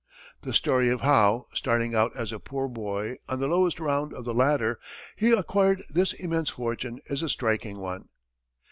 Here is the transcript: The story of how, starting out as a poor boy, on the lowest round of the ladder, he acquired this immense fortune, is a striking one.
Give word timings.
The 0.41 0.51
story 0.51 0.89
of 0.89 1.01
how, 1.01 1.45
starting 1.53 1.93
out 1.93 2.11
as 2.15 2.31
a 2.31 2.39
poor 2.39 2.67
boy, 2.67 3.17
on 3.29 3.39
the 3.39 3.47
lowest 3.47 3.79
round 3.79 4.15
of 4.15 4.25
the 4.25 4.33
ladder, 4.33 4.79
he 5.15 5.31
acquired 5.31 5.83
this 5.91 6.13
immense 6.13 6.49
fortune, 6.49 7.01
is 7.05 7.21
a 7.21 7.29
striking 7.29 7.77
one. 7.81 8.09